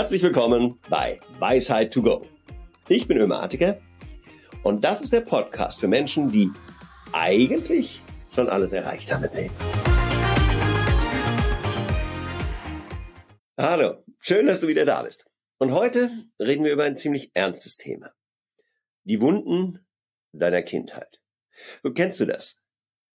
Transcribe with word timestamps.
Herzlich 0.00 0.22
willkommen 0.22 0.80
bei 0.88 1.20
Weisheit 1.40 1.92
to 1.92 2.00
Go. 2.00 2.26
Ich 2.88 3.06
bin 3.06 3.18
Ömer 3.18 3.42
Atiker 3.42 3.78
und 4.62 4.82
das 4.82 5.02
ist 5.02 5.12
der 5.12 5.20
Podcast 5.20 5.78
für 5.78 5.88
Menschen, 5.88 6.32
die 6.32 6.48
eigentlich 7.12 8.00
schon 8.34 8.48
alles 8.48 8.72
erreicht 8.72 9.12
haben 9.12 9.24
im 9.24 9.34
Leben. 9.34 9.54
Hallo, 13.58 14.02
schön, 14.20 14.46
dass 14.46 14.62
du 14.62 14.68
wieder 14.68 14.86
da 14.86 15.02
bist. 15.02 15.26
Und 15.58 15.72
heute 15.72 16.10
reden 16.38 16.64
wir 16.64 16.72
über 16.72 16.84
ein 16.84 16.96
ziemlich 16.96 17.32
ernstes 17.34 17.76
Thema. 17.76 18.10
Die 19.04 19.20
Wunden 19.20 19.86
deiner 20.32 20.62
Kindheit. 20.62 21.20
Du 21.82 21.92
kennst 21.92 22.18
du 22.20 22.24
das? 22.24 22.56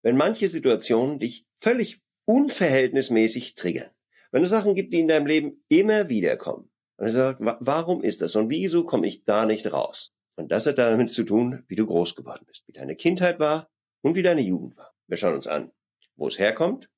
Wenn 0.03 0.17
manche 0.17 0.47
Situationen 0.47 1.17
dich 1.17 1.47
völlig 1.57 2.03
unverhältnismäßig 2.25 3.55
triggern. 3.55 3.89
Wenn 4.29 4.43
es 4.43 4.51
Sachen 4.51 4.75
gibt, 4.75 4.93
die 4.93 4.99
in 4.99 5.07
deinem 5.07 5.25
Leben 5.25 5.65
immer 5.67 6.09
wieder 6.09 6.37
kommen. 6.37 6.69
Und 6.97 7.07
du 7.07 7.11
sagst, 7.11 7.41
warum 7.41 8.03
ist 8.03 8.21
das? 8.21 8.35
Und 8.35 8.49
wieso 8.49 8.85
komme 8.85 9.07
ich 9.07 9.25
da 9.25 9.45
nicht 9.45 9.71
raus? 9.71 10.13
Und 10.35 10.51
das 10.51 10.65
hat 10.65 10.77
damit 10.77 11.11
zu 11.11 11.23
tun, 11.23 11.63
wie 11.67 11.75
du 11.75 11.85
groß 11.85 12.15
geworden 12.15 12.45
bist, 12.45 12.67
wie 12.67 12.73
deine 12.73 12.95
Kindheit 12.95 13.39
war 13.39 13.69
und 14.01 14.15
wie 14.15 14.23
deine 14.23 14.41
Jugend 14.41 14.77
war. 14.77 14.93
Wir 15.07 15.17
schauen 15.17 15.35
uns 15.35 15.47
an, 15.47 15.71
wo 16.15 16.27
es 16.27 16.39
herkommt, 16.39 16.89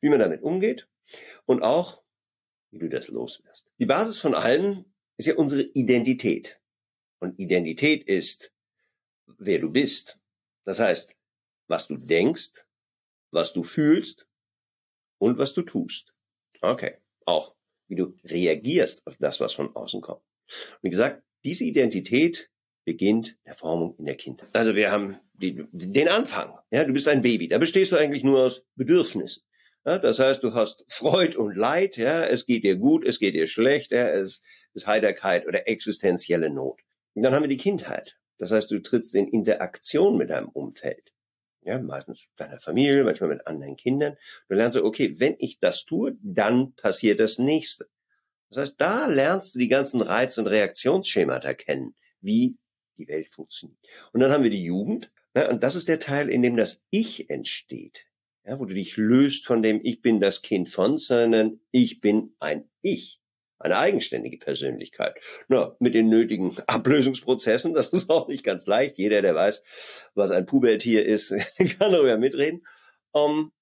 wie 0.00 0.08
man 0.08 0.18
damit 0.18 0.42
umgeht 0.42 0.88
und 1.46 1.62
auch, 1.62 2.02
wie 2.70 2.78
du 2.78 2.88
das 2.88 3.08
loswirst. 3.08 3.70
Die 3.78 3.86
Basis 3.86 4.18
von 4.18 4.34
allem 4.34 4.84
ist 5.16 5.26
ja 5.26 5.34
unsere 5.36 5.62
Identität. 5.62 6.60
Und 7.18 7.38
Identität 7.38 8.04
ist, 8.04 8.52
wer 9.26 9.58
du 9.58 9.70
bist. 9.70 10.18
Das 10.64 10.80
heißt, 10.80 11.16
was 11.66 11.88
du 11.88 11.96
denkst, 11.96 12.66
was 13.30 13.52
du 13.52 13.62
fühlst 13.62 14.26
und 15.18 15.38
was 15.38 15.54
du 15.54 15.62
tust. 15.62 16.14
Okay, 16.60 16.98
auch 17.24 17.54
wie 17.90 17.96
du 17.96 18.14
reagierst 18.24 19.06
auf 19.06 19.16
das, 19.18 19.40
was 19.40 19.52
von 19.52 19.74
außen 19.74 20.00
kommt. 20.00 20.22
Wie 20.80 20.90
gesagt, 20.90 21.22
diese 21.44 21.64
Identität 21.64 22.50
beginnt 22.84 23.36
der 23.44 23.54
Formung 23.54 23.94
in 23.98 24.06
der 24.06 24.16
Kindheit. 24.16 24.48
Also 24.52 24.74
wir 24.74 24.90
haben 24.90 25.18
die, 25.34 25.64
den 25.72 26.08
Anfang. 26.08 26.56
Ja, 26.70 26.84
du 26.84 26.92
bist 26.92 27.08
ein 27.08 27.22
Baby. 27.22 27.48
Da 27.48 27.58
bestehst 27.58 27.92
du 27.92 27.96
eigentlich 27.96 28.24
nur 28.24 28.46
aus 28.46 28.64
Bedürfnissen. 28.76 29.42
Ja, 29.84 29.98
das 29.98 30.18
heißt, 30.18 30.42
du 30.42 30.54
hast 30.54 30.84
Freud 30.88 31.36
und 31.36 31.56
Leid. 31.56 31.96
Ja, 31.96 32.24
es 32.24 32.46
geht 32.46 32.64
dir 32.64 32.76
gut, 32.76 33.04
es 33.04 33.18
geht 33.18 33.34
dir 33.34 33.46
schlecht. 33.46 33.92
Ja, 33.92 34.08
es 34.08 34.42
ist 34.72 34.86
Heiterkeit 34.86 35.46
oder 35.46 35.68
existenzielle 35.68 36.50
Not. 36.50 36.80
Und 37.14 37.22
dann 37.22 37.34
haben 37.34 37.42
wir 37.42 37.48
die 37.48 37.56
Kindheit. 37.56 38.18
Das 38.38 38.52
heißt, 38.52 38.70
du 38.70 38.80
trittst 38.80 39.14
in 39.14 39.28
Interaktion 39.28 40.16
mit 40.16 40.30
deinem 40.30 40.48
Umfeld 40.48 41.12
ja, 41.62 41.78
meistens 41.80 42.28
deiner 42.36 42.58
Familie, 42.58 43.04
manchmal 43.04 43.30
mit 43.30 43.46
anderen 43.46 43.76
Kindern. 43.76 44.16
Du 44.48 44.54
lernst 44.54 44.78
okay, 44.78 45.14
wenn 45.18 45.36
ich 45.38 45.58
das 45.58 45.84
tue, 45.84 46.16
dann 46.22 46.74
passiert 46.74 47.20
das 47.20 47.38
nächste. 47.38 47.88
Das 48.50 48.58
heißt, 48.58 48.80
da 48.80 49.06
lernst 49.06 49.54
du 49.54 49.58
die 49.58 49.68
ganzen 49.68 50.00
Reiz- 50.00 50.38
und 50.38 50.46
Reaktionsschemata 50.46 51.54
kennen, 51.54 51.94
wie 52.20 52.56
die 52.98 53.08
Welt 53.08 53.28
funktioniert. 53.28 53.78
Und 54.12 54.20
dann 54.20 54.32
haben 54.32 54.42
wir 54.42 54.50
die 54.50 54.64
Jugend, 54.64 55.12
ja, 55.34 55.48
und 55.48 55.62
das 55.62 55.76
ist 55.76 55.88
der 55.88 56.00
Teil, 56.00 56.28
in 56.28 56.42
dem 56.42 56.56
das 56.56 56.82
Ich 56.90 57.30
entsteht. 57.30 58.06
Ja, 58.44 58.58
wo 58.58 58.64
du 58.64 58.74
dich 58.74 58.96
löst 58.96 59.46
von 59.46 59.62
dem 59.62 59.80
Ich 59.84 60.00
bin 60.00 60.20
das 60.20 60.42
Kind 60.42 60.68
von, 60.68 60.98
sondern 60.98 61.60
ich 61.70 62.00
bin 62.00 62.34
ein 62.40 62.68
Ich 62.80 63.19
eine 63.60 63.78
eigenständige 63.78 64.38
Persönlichkeit. 64.38 65.14
Na, 65.48 65.76
mit 65.78 65.94
den 65.94 66.08
nötigen 66.08 66.56
Ablösungsprozessen, 66.66 67.74
das 67.74 67.88
ist 67.88 68.10
auch 68.10 68.26
nicht 68.26 68.44
ganz 68.44 68.66
leicht. 68.66 68.98
Jeder, 68.98 69.22
der 69.22 69.34
weiß, 69.34 69.62
was 70.14 70.30
ein 70.30 70.46
Pubertier 70.46 71.06
ist, 71.06 71.30
kann 71.78 71.92
darüber 71.92 72.16
mitreden. 72.16 72.66
Um, 73.12 73.30
ähm, 73.30 73.52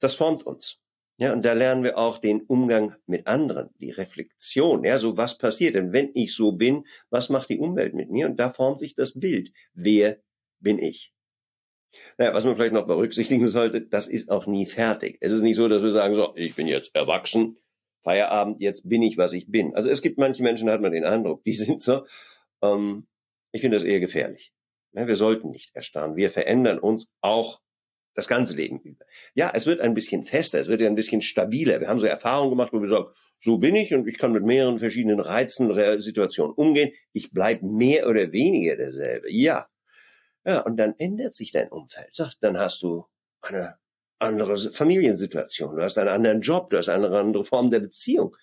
das 0.00 0.14
formt 0.14 0.44
uns. 0.44 0.78
Ja, 1.20 1.32
und 1.32 1.44
da 1.44 1.52
lernen 1.52 1.82
wir 1.82 1.98
auch 1.98 2.18
den 2.18 2.42
Umgang 2.42 2.94
mit 3.06 3.26
anderen, 3.26 3.70
die 3.80 3.90
Reflexion. 3.90 4.84
Ja, 4.84 5.00
so 5.00 5.16
was 5.16 5.36
passiert 5.36 5.74
denn, 5.74 5.92
wenn 5.92 6.10
ich 6.14 6.32
so 6.32 6.52
bin? 6.52 6.86
Was 7.10 7.28
macht 7.28 7.48
die 7.48 7.58
Umwelt 7.58 7.92
mit 7.92 8.08
mir? 8.08 8.26
Und 8.26 8.38
da 8.38 8.50
formt 8.50 8.78
sich 8.78 8.94
das 8.94 9.18
Bild. 9.18 9.50
Wer 9.74 10.20
bin 10.60 10.78
ich? 10.78 11.12
Naja, 12.18 12.34
was 12.34 12.44
man 12.44 12.54
vielleicht 12.54 12.74
noch 12.74 12.86
berücksichtigen 12.86 13.48
sollte, 13.48 13.80
das 13.80 14.06
ist 14.06 14.30
auch 14.30 14.46
nie 14.46 14.66
fertig. 14.66 15.18
Es 15.20 15.32
ist 15.32 15.42
nicht 15.42 15.56
so, 15.56 15.66
dass 15.66 15.82
wir 15.82 15.90
sagen, 15.90 16.14
so, 16.14 16.34
ich 16.36 16.54
bin 16.54 16.68
jetzt 16.68 16.94
erwachsen, 16.94 17.56
Feierabend, 18.08 18.58
jetzt 18.58 18.88
bin 18.88 19.02
ich, 19.02 19.18
was 19.18 19.34
ich 19.34 19.50
bin. 19.50 19.74
Also 19.74 19.90
es 19.90 20.00
gibt 20.00 20.16
manche 20.16 20.42
Menschen, 20.42 20.66
da 20.66 20.72
hat 20.72 20.80
man 20.80 20.92
den 20.92 21.04
Eindruck, 21.04 21.44
die 21.44 21.52
sind 21.64 21.82
so. 21.82 22.06
Ähm, 22.62 23.06
ich 23.52 23.60
finde 23.60 23.76
das 23.76 23.84
eher 23.84 24.00
gefährlich. 24.00 24.54
Ja, 24.92 25.06
wir 25.06 25.14
sollten 25.14 25.50
nicht 25.50 25.76
erstarren. 25.76 26.16
Wir 26.16 26.30
verändern 26.30 26.78
uns 26.78 27.10
auch 27.20 27.60
das 28.14 28.26
ganze 28.26 28.56
Leben 28.56 28.80
über. 28.80 29.04
Ja, 29.34 29.52
es 29.54 29.66
wird 29.66 29.80
ein 29.80 29.92
bisschen 29.92 30.24
fester, 30.24 30.58
es 30.58 30.68
wird 30.68 30.80
ein 30.80 30.94
bisschen 30.94 31.20
stabiler. 31.20 31.80
Wir 31.80 31.88
haben 31.88 32.00
so 32.00 32.06
Erfahrungen 32.06 32.48
gemacht, 32.48 32.72
wo 32.72 32.80
wir 32.80 32.88
sagen, 32.88 33.08
so 33.38 33.58
bin 33.58 33.76
ich 33.76 33.92
und 33.92 34.08
ich 34.08 34.16
kann 34.16 34.32
mit 34.32 34.42
mehreren 34.42 34.78
verschiedenen 34.78 35.20
Reizen, 35.20 35.70
Situationen 36.00 36.54
umgehen. 36.54 36.92
Ich 37.12 37.30
bleibe 37.30 37.66
mehr 37.66 38.08
oder 38.08 38.32
weniger 38.32 38.76
derselbe. 38.76 39.30
Ja. 39.30 39.68
Ja, 40.46 40.60
und 40.60 40.78
dann 40.78 40.94
ändert 40.96 41.34
sich 41.34 41.52
dein 41.52 41.68
Umfeld. 41.68 42.14
Sagt, 42.14 42.38
dann 42.40 42.56
hast 42.56 42.80
du 42.82 43.04
eine 43.42 43.76
andere 44.18 44.56
Familiensituation, 44.56 45.76
du 45.76 45.82
hast 45.82 45.98
einen 45.98 46.08
anderen 46.08 46.40
Job, 46.40 46.70
du 46.70 46.78
hast 46.78 46.88
eine 46.88 47.08
andere 47.10 47.44
Form 47.44 47.70
der 47.70 47.80
Beziehung. 47.80 48.36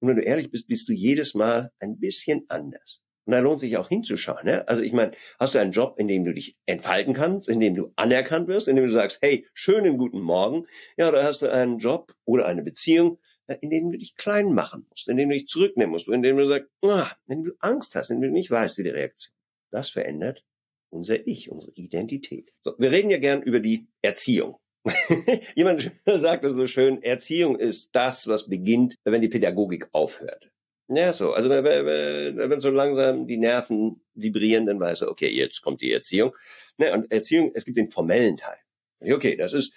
Und 0.00 0.08
wenn 0.08 0.16
du 0.16 0.22
ehrlich 0.22 0.50
bist, 0.50 0.68
bist 0.68 0.88
du 0.88 0.92
jedes 0.92 1.34
Mal 1.34 1.72
ein 1.78 1.98
bisschen 1.98 2.44
anders. 2.48 3.02
Und 3.26 3.32
da 3.32 3.38
lohnt 3.38 3.60
sich 3.60 3.76
auch 3.78 3.88
hinzuschauen. 3.88 4.44
Ne? 4.44 4.68
Also 4.68 4.82
ich 4.82 4.92
meine, 4.92 5.12
hast 5.38 5.54
du 5.54 5.58
einen 5.58 5.72
Job, 5.72 5.98
in 5.98 6.08
dem 6.08 6.24
du 6.24 6.34
dich 6.34 6.58
entfalten 6.66 7.14
kannst, 7.14 7.48
in 7.48 7.58
dem 7.58 7.74
du 7.74 7.92
anerkannt 7.96 8.48
wirst, 8.48 8.68
in 8.68 8.76
dem 8.76 8.84
du 8.84 8.92
sagst, 8.92 9.18
hey, 9.22 9.46
schönen 9.54 9.96
guten 9.96 10.20
Morgen. 10.20 10.66
Ja, 10.98 11.08
oder 11.08 11.24
hast 11.24 11.40
du 11.40 11.50
einen 11.50 11.78
Job 11.78 12.14
oder 12.26 12.44
eine 12.46 12.62
Beziehung, 12.62 13.18
äh, 13.46 13.56
in 13.62 13.70
dem 13.70 13.90
du 13.90 13.98
dich 13.98 14.16
klein 14.16 14.52
machen 14.52 14.86
musst, 14.90 15.08
in 15.08 15.16
dem 15.16 15.30
du 15.30 15.34
dich 15.34 15.46
zurücknehmen 15.46 15.92
musst, 15.92 16.08
in 16.08 16.20
dem 16.20 16.36
du 16.36 16.46
sagst, 16.46 16.68
ah, 16.82 17.10
dem 17.26 17.44
du 17.44 17.52
Angst 17.60 17.94
hast, 17.94 18.10
in 18.10 18.20
dem 18.20 18.30
du 18.30 18.34
nicht 18.34 18.50
weißt, 18.50 18.76
wie 18.76 18.82
die 18.82 18.90
Reaktion. 18.90 19.34
Das 19.70 19.88
verändert 19.88 20.44
unser 20.90 21.26
Ich, 21.26 21.50
unsere 21.50 21.72
Identität. 21.74 22.52
So, 22.62 22.74
wir 22.78 22.92
reden 22.92 23.10
ja 23.10 23.18
gern 23.18 23.42
über 23.42 23.60
die 23.60 23.88
Erziehung. 24.00 24.58
Jemand 25.54 25.90
sagte 26.06 26.50
so 26.50 26.66
schön, 26.66 27.02
Erziehung 27.02 27.58
ist 27.58 27.90
das, 27.92 28.26
was 28.26 28.48
beginnt, 28.48 28.98
wenn 29.04 29.22
die 29.22 29.28
Pädagogik 29.28 29.88
aufhört. 29.92 30.50
Ja, 30.88 31.12
so. 31.12 31.32
Also 31.32 31.48
wenn, 31.48 32.60
so 32.60 32.70
langsam 32.70 33.26
die 33.26 33.38
Nerven 33.38 34.02
vibrieren, 34.14 34.66
dann 34.66 34.80
weiß 34.80 35.02
er, 35.02 35.10
okay, 35.10 35.30
jetzt 35.30 35.62
kommt 35.62 35.80
die 35.80 35.92
Erziehung. 35.92 36.36
Ne, 36.76 36.92
und 36.92 37.10
Erziehung, 37.10 37.52
es 37.54 37.64
gibt 37.64 37.78
den 37.78 37.88
formellen 37.88 38.36
Teil. 38.36 38.58
Okay, 39.00 39.36
das 39.36 39.54
ist, 39.54 39.72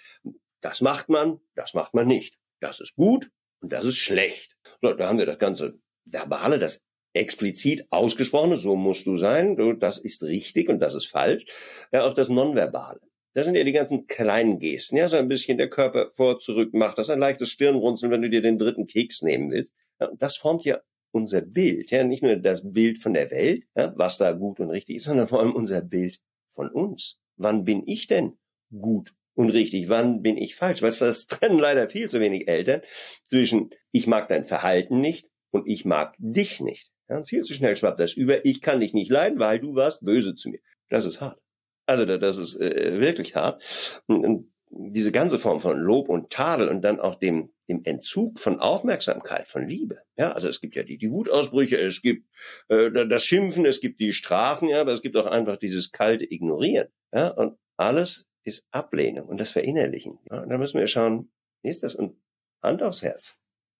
das 0.60 0.80
macht 0.80 1.08
man, 1.08 1.40
das 1.54 1.72
macht 1.72 1.94
man 1.94 2.06
nicht. 2.06 2.38
Das 2.60 2.80
ist 2.80 2.94
gut 2.94 3.30
und 3.60 3.72
das 3.72 3.86
ist 3.86 3.96
schlecht. 3.96 4.56
So, 4.82 4.92
da 4.92 5.08
haben 5.08 5.18
wir 5.18 5.26
das 5.26 5.38
ganze 5.38 5.78
Verbale, 6.04 6.58
das 6.58 6.82
explizit 7.14 7.86
ausgesprochene, 7.90 8.58
so 8.58 8.76
musst 8.76 9.06
du 9.06 9.16
sein, 9.16 9.56
du, 9.56 9.72
das 9.72 9.98
ist 9.98 10.22
richtig 10.22 10.68
und 10.68 10.78
das 10.80 10.94
ist 10.94 11.06
falsch. 11.06 11.46
Ja, 11.90 12.06
auch 12.06 12.14
das 12.14 12.28
Nonverbale. 12.28 13.00
Das 13.38 13.46
sind 13.46 13.54
ja 13.54 13.62
die 13.62 13.70
ganzen 13.70 14.08
kleinen 14.08 14.58
Gesten, 14.58 14.96
ja, 14.96 15.08
so 15.08 15.14
ein 15.14 15.28
bisschen 15.28 15.58
der 15.58 15.70
Körper 15.70 16.10
vor, 16.10 16.40
zurück 16.40 16.74
macht 16.74 16.98
das, 16.98 17.08
ein 17.08 17.20
leichtes 17.20 17.50
Stirnrunzeln, 17.50 18.10
wenn 18.10 18.20
du 18.20 18.28
dir 18.28 18.42
den 18.42 18.58
dritten 18.58 18.88
Keks 18.88 19.22
nehmen 19.22 19.52
willst. 19.52 19.76
Ja, 20.00 20.10
das 20.18 20.36
formt 20.36 20.64
ja 20.64 20.80
unser 21.12 21.42
Bild, 21.42 21.92
ja, 21.92 22.02
nicht 22.02 22.24
nur 22.24 22.34
das 22.34 22.62
Bild 22.64 22.98
von 22.98 23.14
der 23.14 23.30
Welt, 23.30 23.62
ja, 23.76 23.92
was 23.94 24.18
da 24.18 24.32
gut 24.32 24.58
und 24.58 24.70
richtig 24.70 24.96
ist, 24.96 25.04
sondern 25.04 25.28
vor 25.28 25.38
allem 25.38 25.54
unser 25.54 25.82
Bild 25.82 26.18
von 26.48 26.68
uns. 26.68 27.20
Wann 27.36 27.62
bin 27.62 27.84
ich 27.86 28.08
denn 28.08 28.36
gut 28.76 29.14
und 29.34 29.50
richtig? 29.50 29.88
Wann 29.88 30.20
bin 30.20 30.36
ich 30.36 30.56
falsch? 30.56 30.82
Weil 30.82 30.90
das 30.90 31.28
trennen 31.28 31.60
leider 31.60 31.88
viel 31.88 32.10
zu 32.10 32.18
wenig 32.18 32.48
Eltern 32.48 32.80
zwischen 33.28 33.70
ich 33.92 34.08
mag 34.08 34.26
dein 34.26 34.46
Verhalten 34.46 35.00
nicht 35.00 35.28
und 35.52 35.68
ich 35.68 35.84
mag 35.84 36.16
dich 36.18 36.58
nicht. 36.58 36.90
Ja, 37.08 37.22
viel 37.22 37.44
zu 37.44 37.52
schnell 37.52 37.76
schwappt 37.76 38.00
das 38.00 38.14
über, 38.14 38.44
ich 38.44 38.60
kann 38.62 38.80
dich 38.80 38.94
nicht 38.94 39.12
leiden, 39.12 39.38
weil 39.38 39.60
du 39.60 39.76
warst 39.76 40.04
böse 40.04 40.34
zu 40.34 40.48
mir. 40.48 40.58
Das 40.88 41.04
ist 41.04 41.20
hart. 41.20 41.38
Also 41.88 42.04
das 42.04 42.36
ist 42.36 42.60
äh, 42.60 43.00
wirklich 43.00 43.34
hart. 43.34 43.62
Und, 44.06 44.24
und 44.24 44.52
diese 44.70 45.10
ganze 45.10 45.38
Form 45.38 45.60
von 45.60 45.78
Lob 45.78 46.10
und 46.10 46.30
Tadel 46.30 46.68
und 46.68 46.82
dann 46.82 47.00
auch 47.00 47.14
dem, 47.14 47.50
dem 47.68 47.82
Entzug 47.84 48.38
von 48.38 48.60
Aufmerksamkeit, 48.60 49.48
von 49.48 49.66
Liebe. 49.66 50.02
Ja, 50.18 50.32
also 50.32 50.48
es 50.48 50.60
gibt 50.60 50.76
ja 50.76 50.82
die, 50.82 50.98
die 50.98 51.10
Wutausbrüche, 51.10 51.78
es 51.78 52.02
gibt 52.02 52.28
äh, 52.68 52.90
das 52.90 53.24
Schimpfen, 53.24 53.64
es 53.64 53.80
gibt 53.80 54.00
die 54.00 54.12
Strafen, 54.12 54.68
ja, 54.68 54.82
aber 54.82 54.92
es 54.92 55.00
gibt 55.00 55.16
auch 55.16 55.26
einfach 55.26 55.56
dieses 55.56 55.90
kalte 55.90 56.30
Ignorieren. 56.30 56.88
Ja, 57.14 57.28
und 57.28 57.56
alles 57.78 58.26
ist 58.44 58.66
Ablehnung 58.70 59.26
und 59.26 59.40
das 59.40 59.50
Verinnerlichen. 59.50 60.18
Ja, 60.30 60.42
und 60.42 60.50
da 60.50 60.58
müssen 60.58 60.78
wir 60.78 60.86
schauen, 60.86 61.30
wie 61.62 61.70
ist 61.70 61.82
das? 61.82 61.94
Und 61.94 62.16
Hand 62.62 62.82
aufs 62.82 63.02
Herz. 63.02 63.36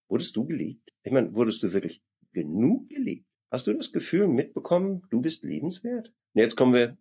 Wurdest 0.09 0.35
du 0.35 0.47
geliebt? 0.47 0.91
Ich 1.03 1.13
meine, 1.13 1.37
wurdest 1.37 1.63
du 1.63 1.75
wirklich 1.75 2.03
genug 2.33 2.89
geliebt? 2.89 3.27
Hast 3.51 3.67
du 3.67 3.75
das 3.75 3.93
Gefühl 3.93 4.29
mitbekommen, 4.29 5.03
du 5.11 5.21
bist 5.21 5.45
liebenswert? 5.45 6.13
Und 6.35 6.41
jetzt 6.41 6.57
kommen 6.57 6.73
wir 6.73 6.97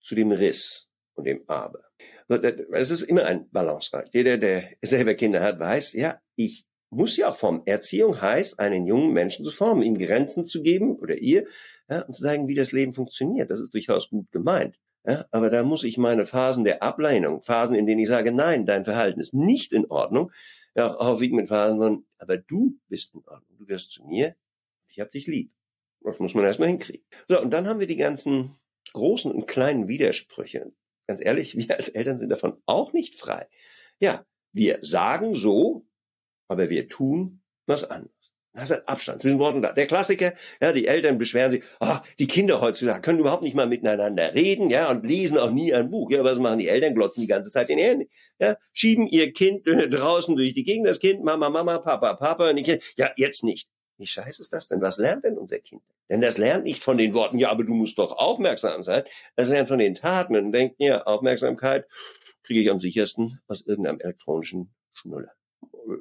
zu 0.00 0.14
dem 0.14 0.32
Riss 0.32 0.88
und 1.14 1.24
dem 1.24 1.42
Aber. 1.46 1.84
Es 2.72 2.90
ist 2.90 3.02
immer 3.02 3.24
ein 3.24 3.50
Balanceakt. 3.50 4.14
Jeder, 4.14 4.38
der 4.38 4.70
selber 4.82 5.14
Kinder 5.14 5.42
hat, 5.42 5.58
weiß, 5.58 5.94
ja, 5.94 6.20
ich 6.36 6.64
muss 6.90 7.16
ja 7.16 7.30
auch 7.30 7.36
formen. 7.36 7.62
Erziehung 7.66 8.20
heißt, 8.20 8.58
einen 8.58 8.86
jungen 8.86 9.12
Menschen 9.12 9.44
zu 9.44 9.50
formen, 9.50 9.82
ihm 9.82 9.98
Grenzen 9.98 10.44
zu 10.44 10.62
geben 10.62 10.96
oder 10.96 11.16
ihr 11.16 11.46
ja, 11.88 12.02
und 12.02 12.14
zu 12.14 12.22
sagen, 12.22 12.48
wie 12.48 12.54
das 12.54 12.72
Leben 12.72 12.92
funktioniert. 12.92 13.50
Das 13.50 13.60
ist 13.60 13.74
durchaus 13.74 14.10
gut 14.10 14.30
gemeint. 14.30 14.76
Ja, 15.06 15.24
aber 15.30 15.48
da 15.50 15.62
muss 15.62 15.82
ich 15.82 15.96
meine 15.96 16.26
Phasen 16.26 16.62
der 16.64 16.82
Ablehnung, 16.82 17.42
Phasen, 17.42 17.74
in 17.74 17.86
denen 17.86 18.00
ich 18.00 18.08
sage, 18.08 18.32
nein, 18.32 18.66
dein 18.66 18.84
Verhalten 18.84 19.18
ist 19.18 19.32
nicht 19.32 19.72
in 19.72 19.86
Ordnung, 19.86 20.30
ja, 20.76 20.94
auch 20.94 21.00
aufwiegen 21.00 21.36
mit 21.36 21.48
Phasen 21.48 21.78
von, 21.78 22.06
aber 22.18 22.36
du 22.36 22.78
bist 22.88 23.14
in 23.14 23.22
Ordnung. 23.26 23.56
Du 23.58 23.64
gehörst 23.64 23.92
zu 23.92 24.04
mir, 24.04 24.36
Ich 24.88 25.00
hab 25.00 25.10
dich 25.10 25.26
lieb. 25.26 25.52
Das 26.02 26.18
muss 26.18 26.34
man 26.34 26.44
erstmal 26.44 26.68
hinkriegen. 26.68 27.04
So, 27.28 27.40
und 27.40 27.50
dann 27.50 27.66
haben 27.66 27.80
wir 27.80 27.86
die 27.86 27.96
ganzen 27.96 28.56
großen 28.92 29.30
und 29.30 29.46
kleinen 29.46 29.88
Widersprüche. 29.88 30.72
Ganz 31.06 31.20
ehrlich, 31.20 31.56
wir 31.68 31.76
als 31.76 31.88
Eltern 31.88 32.18
sind 32.18 32.30
davon 32.30 32.60
auch 32.66 32.92
nicht 32.92 33.14
frei. 33.14 33.48
Ja, 33.98 34.24
wir 34.52 34.78
sagen 34.82 35.34
so, 35.34 35.86
aber 36.48 36.70
wir 36.70 36.88
tun 36.88 37.42
was 37.66 37.84
anderes. 37.84 38.20
Das 38.52 38.70
ist 38.70 38.78
ein 38.78 38.88
Abstand 38.88 39.22
zwischen 39.22 39.38
Worten 39.38 39.62
da. 39.62 39.72
Der 39.72 39.86
Klassiker, 39.86 40.34
ja, 40.60 40.72
die 40.72 40.88
Eltern 40.88 41.18
beschweren 41.18 41.52
sich, 41.52 41.62
ach, 41.78 42.02
die 42.18 42.26
Kinder 42.26 42.60
heutzutage 42.60 43.00
können 43.00 43.20
überhaupt 43.20 43.44
nicht 43.44 43.54
mal 43.54 43.68
miteinander 43.68 44.34
reden, 44.34 44.70
ja, 44.70 44.90
und 44.90 45.06
lesen 45.06 45.38
auch 45.38 45.52
nie 45.52 45.72
ein 45.72 45.88
Buch. 45.88 46.10
Ja, 46.10 46.24
was 46.24 46.38
machen 46.38 46.58
die 46.58 46.66
Eltern? 46.66 46.94
Glotzen 46.96 47.20
die 47.20 47.28
ganze 47.28 47.52
Zeit 47.52 47.70
in 47.70 47.78
die. 47.78 48.08
Ja, 48.40 48.56
schieben 48.72 49.06
ihr 49.06 49.32
Kind 49.32 49.68
äh, 49.68 49.88
draußen 49.88 50.34
durch 50.34 50.52
die 50.52 50.64
Gegend, 50.64 50.88
das 50.88 50.98
Kind, 50.98 51.22
Mama, 51.22 51.48
Mama, 51.48 51.78
Papa, 51.78 52.14
Papa, 52.14 52.50
und 52.50 52.56
Kinder, 52.56 52.82
ja, 52.96 53.12
jetzt 53.16 53.44
nicht. 53.44 53.68
Wie 54.00 54.06
scheiße 54.06 54.42
ist 54.42 54.52
das 54.52 54.68
denn? 54.68 54.80
Was 54.80 54.98
lernt 54.98 55.24
denn 55.24 55.38
unser 55.38 55.58
Kind? 55.58 55.82
Denn 56.08 56.20
das 56.20 56.38
lernt 56.38 56.64
nicht 56.64 56.82
von 56.82 56.98
den 56.98 57.14
Worten, 57.14 57.38
ja, 57.38 57.50
aber 57.50 57.64
du 57.64 57.74
musst 57.74 57.98
doch 57.98 58.12
aufmerksam 58.12 58.82
sein. 58.82 59.04
Das 59.36 59.48
lernt 59.48 59.68
von 59.68 59.78
den 59.78 59.94
Taten 59.94 60.36
und 60.36 60.52
denkt, 60.52 60.76
ja, 60.78 61.02
Aufmerksamkeit 61.04 61.86
kriege 62.42 62.60
ich 62.60 62.70
am 62.70 62.80
sichersten 62.80 63.40
aus 63.46 63.60
irgendeinem 63.60 64.00
elektronischen 64.00 64.74
Schnuller 64.92 65.32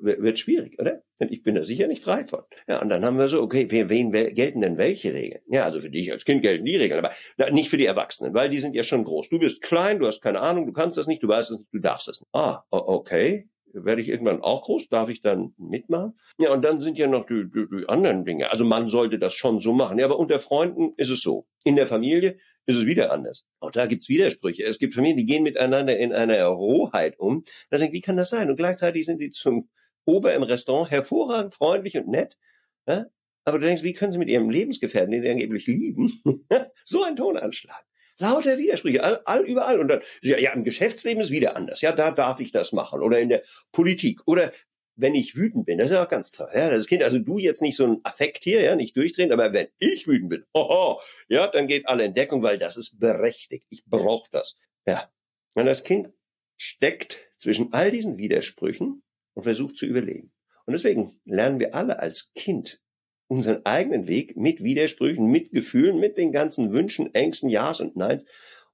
wird 0.02 0.40
schwierig, 0.40 0.80
oder? 0.80 1.02
Und 1.20 1.32
ich 1.32 1.44
bin 1.44 1.56
da 1.56 1.64
sicher 1.64 1.88
nicht 1.88 2.04
frei 2.04 2.26
von. 2.26 2.42
Ja, 2.68 2.82
und 2.82 2.90
dann 2.90 3.04
haben 3.04 3.18
wir 3.18 3.28
so, 3.28 3.42
okay, 3.42 3.68
für 3.68 3.90
wen 3.90 4.12
gelten 4.12 4.62
denn 4.62 4.78
welche 4.78 5.14
Regeln? 5.14 5.42
Ja, 5.48 5.66
also 5.66 5.82
für 5.82 5.90
dich 5.90 6.12
als 6.12 6.26
Kind 6.26 6.42
gelten 6.42 6.66
die 6.66 6.76
Regeln, 6.76 7.04
aber 7.04 7.52
nicht 7.52 7.70
für 7.70 7.78
die 7.78 7.86
Erwachsenen, 7.86 8.34
weil 8.34 8.50
die 8.50 8.60
sind 8.60 8.76
ja 8.76 8.84
schon 8.84 9.04
groß. 9.04 9.30
Du 9.30 9.40
bist 9.40 9.62
klein, 9.62 10.00
du 10.00 10.08
hast 10.08 10.22
keine 10.22 10.42
Ahnung, 10.42 10.66
du 10.66 10.74
kannst 10.74 10.98
das 10.98 11.08
nicht, 11.08 11.24
du 11.24 11.28
weißt 11.28 11.52
es 11.52 11.58
nicht, 11.60 11.74
du 11.74 11.80
darfst 11.80 12.08
das 12.08 12.22
nicht. 12.22 12.30
Ah, 12.34 12.64
okay. 12.70 13.48
Werde 13.74 14.02
ich 14.02 14.10
irgendwann 14.10 14.42
auch 14.42 14.64
groß? 14.64 14.90
Darf 14.90 15.10
ich 15.10 15.22
dann 15.22 15.54
mitmachen? 15.58 16.20
Ja, 16.40 16.52
und 16.52 16.64
dann 16.64 16.80
sind 16.80 16.98
ja 16.98 17.08
noch 17.08 17.26
die, 17.26 17.46
die, 17.54 17.66
die 17.70 17.90
anderen 17.90 18.26
Dinge. 18.26 18.52
Also 18.52 18.66
man 18.66 18.90
sollte 18.90 19.20
das 19.20 19.34
schon 19.34 19.60
so 19.60 19.74
machen. 19.74 20.00
Ja, 20.00 20.06
aber 20.06 20.20
unter 20.20 20.40
Freunden 20.40 20.94
ist 20.98 21.10
es 21.10 21.22
so. 21.22 21.48
In 21.64 21.76
der 21.76 21.88
Familie 21.88 22.38
ist 22.66 22.78
es 22.78 22.86
wieder 22.86 23.12
anders. 23.12 23.46
Auch 23.60 23.72
da 23.72 23.86
gibt's 23.86 24.10
Widersprüche. 24.10 24.64
Es 24.64 24.80
gibt 24.80 24.94
Familien, 24.94 25.18
die 25.18 25.26
gehen 25.26 25.44
miteinander 25.44 25.98
in 25.98 26.14
einer 26.14 26.44
Rohheit 26.46 27.20
um. 27.20 27.44
Da 27.70 27.78
denke 27.78 27.96
ich, 27.96 28.02
wie 28.02 28.06
kann 28.06 28.18
das 28.18 28.30
sein? 28.30 28.50
Und 28.50 28.58
gleichzeitig 28.58 29.06
sind 29.06 29.20
die 29.22 29.32
zum 29.32 29.70
Ober 30.06 30.34
im 30.34 30.44
Restaurant 30.44 30.92
hervorragend, 30.92 31.54
freundlich 31.54 31.98
und 31.98 32.08
nett. 32.08 32.38
Ja? 32.88 33.06
Aber 33.46 33.60
du 33.60 33.66
denkst, 33.66 33.84
wie 33.84 33.94
können 33.94 34.12
sie 34.12 34.20
mit 34.20 34.30
ihrem 34.30 34.50
Lebensgefährten, 34.50 35.12
den 35.12 35.22
sie 35.22 35.30
angeblich 35.30 35.68
lieben, 35.68 36.22
so 36.86 37.04
einen 37.04 37.16
Ton 37.16 37.38
anschlagen? 37.38 37.89
Lauter 38.20 38.58
Widersprüche, 38.58 39.04
all, 39.04 39.22
all 39.26 39.42
überall. 39.42 39.80
Und 39.80 39.88
dann, 39.88 40.02
ja, 40.22 40.38
ja, 40.38 40.54
im 40.54 40.64
Geschäftsleben 40.64 41.24
ist 41.24 41.32
wieder 41.32 41.56
anders. 41.56 41.82
Ja, 41.82 41.92
da 41.92 42.12
darf 42.12 42.40
ich 42.40 42.52
das 42.52 42.72
machen. 42.74 43.02
Oder 43.02 43.20
in 43.20 43.30
der 43.30 43.44
Politik. 43.72 44.22
Oder 44.26 44.52
wenn 44.96 45.16
ich 45.16 45.38
wütend 45.38 45.66
bin, 45.66 45.78
das 45.78 45.88
ist 45.88 45.94
ja 45.94 46.04
auch 46.04 46.10
ganz 46.10 46.32
toll. 46.32 46.50
Ja, 46.54 46.70
das 46.70 46.86
Kind, 46.86 47.04
also 47.04 47.20
du 47.20 47.38
jetzt 47.38 47.62
nicht 47.62 47.78
so 47.78 47.86
ein 47.86 48.00
Affekt 48.04 48.44
hier, 48.44 48.62
ja, 48.62 48.76
nicht 48.76 48.98
durchdrehen, 48.98 49.32
aber 49.32 49.54
wenn 49.54 49.70
ich 49.80 50.08
wütend 50.08 50.30
bin, 50.30 50.46
hoho, 50.54 51.00
ja, 51.30 51.48
dann 51.48 51.68
geht 51.68 51.88
alle 51.88 52.04
in 52.04 52.14
Deckung, 52.14 52.44
weil 52.44 52.58
das 52.58 52.76
ist 52.76 53.00
berechtigt. 53.00 53.66
Ich 53.70 53.86
brauche 53.86 54.30
das. 54.32 54.56
Ja. 54.86 55.10
Und 55.56 55.66
das 55.66 55.84
Kind 55.84 56.10
steckt 56.58 57.32
zwischen 57.38 57.72
all 57.72 57.92
diesen 57.92 58.18
Widersprüchen 58.18 59.02
und 59.34 59.44
versucht 59.44 59.78
zu 59.78 59.86
überleben. 59.86 60.34
Und 60.66 60.74
deswegen 60.74 61.20
lernen 61.24 61.60
wir 61.60 61.74
alle 61.74 62.00
als 62.00 62.32
Kind 62.36 62.82
unseren 63.30 63.66
eigenen 63.66 64.08
Weg 64.08 64.36
mit 64.36 64.64
Widersprüchen, 64.64 65.28
mit 65.28 65.52
Gefühlen, 65.52 66.00
mit 66.00 66.18
den 66.18 66.32
ganzen 66.32 66.74
Wünschen, 66.74 67.14
Ängsten, 67.14 67.48
Ja's 67.48 67.80
und 67.80 67.96
Neins 67.96 68.26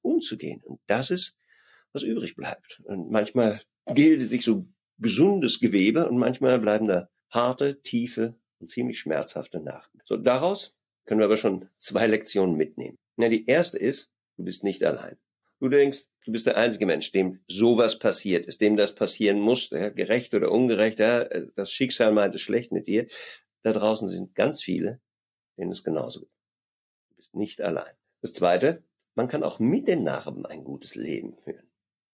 umzugehen. 0.01 0.61
Und 0.63 0.79
das 0.87 1.11
ist, 1.11 1.37
was 1.91 2.03
übrig 2.03 2.35
bleibt. 2.35 2.81
Und 2.85 3.11
manchmal 3.11 3.61
bildet 3.93 4.29
sich 4.29 4.45
so 4.45 4.65
gesundes 4.97 5.59
Gewebe 5.59 6.07
und 6.07 6.17
manchmal 6.17 6.59
bleiben 6.59 6.87
da 6.87 7.09
harte, 7.29 7.81
tiefe 7.81 8.39
und 8.59 8.69
ziemlich 8.69 8.99
schmerzhafte 8.99 9.59
Nachten. 9.59 9.99
So, 10.05 10.15
daraus 10.15 10.73
können 11.05 11.19
wir 11.19 11.25
aber 11.25 11.37
schon 11.37 11.69
zwei 11.77 12.07
Lektionen 12.07 12.55
mitnehmen. 12.55 12.97
Na, 13.17 13.27
die 13.27 13.45
erste 13.45 13.77
ist, 13.77 14.09
du 14.37 14.45
bist 14.45 14.63
nicht 14.63 14.83
allein. 14.83 15.17
Du 15.59 15.69
denkst, 15.69 16.05
du 16.25 16.31
bist 16.31 16.45
der 16.45 16.57
einzige 16.57 16.85
Mensch, 16.85 17.11
dem 17.11 17.39
sowas 17.47 17.99
passiert 17.99 18.45
ist, 18.45 18.61
dem 18.61 18.77
das 18.77 18.95
passieren 18.95 19.39
muss, 19.39 19.69
ja, 19.69 19.89
gerecht 19.89 20.33
oder 20.33 20.51
ungerecht, 20.51 20.99
ja, 20.99 21.25
das 21.55 21.71
Schicksal 21.71 22.11
meint 22.13 22.35
es 22.35 22.41
schlecht 22.41 22.71
mit 22.71 22.87
dir. 22.87 23.07
Da 23.65 23.73
draußen 23.73 24.07
sind 24.07 24.35
ganz 24.35 24.61
viele, 24.61 25.01
denen 25.57 25.71
es 25.71 25.83
genauso 25.83 26.19
geht. 26.19 26.29
Du 27.09 27.15
bist 27.15 27.33
nicht 27.33 27.61
allein. 27.61 27.95
Das 28.21 28.31
zweite, 28.31 28.83
man 29.15 29.27
kann 29.27 29.41
auch 29.41 29.57
mit 29.57 29.87
den 29.87 30.03
Narben 30.03 30.45
ein 30.45 30.63
gutes 30.63 30.93
Leben 30.93 31.35
führen. 31.43 31.67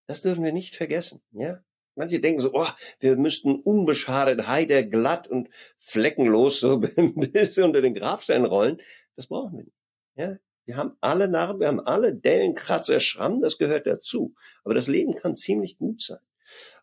Das 0.07 0.21
dürfen 0.21 0.45
wir 0.45 0.53
nicht 0.53 0.77
vergessen, 0.77 1.21
ja. 1.33 1.62
Manche 1.95 2.21
denken 2.21 2.39
so, 2.39 2.53
oh, 2.53 2.69
wir 3.01 3.18
müssten 3.18 3.59
unbeschadet, 3.59 4.48
heider, 4.48 4.83
glatt 4.83 5.27
und 5.27 5.50
fleckenlos 5.77 6.62
so 6.62 6.80
bis 6.80 7.57
unter 7.57 7.81
den 7.81 7.95
Grabstein 7.95 8.45
rollen. 8.45 8.80
Das 9.18 9.27
brauchen 9.27 9.57
wir 9.57 9.63
nicht. 9.65 9.77
Ja, 10.15 10.38
wir 10.63 10.77
haben 10.77 10.95
alle 11.01 11.27
Narben, 11.27 11.59
wir 11.59 11.68
haben 11.68 11.81
alle 11.81 12.15
Dellen, 12.15 12.56
Kratzer, 12.56 13.01
Schramm, 13.01 13.42
das 13.42 13.57
gehört 13.57 13.88
dazu. 13.88 14.36
Aber 14.63 14.74
das 14.74 14.88
Leben 14.88 15.15
kann 15.15 15.36
ziemlich 15.36 15.77
gut 15.77 16.01
sein. 16.01 16.19